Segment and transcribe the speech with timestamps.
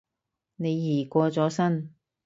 [0.55, 1.93] 李怡過咗身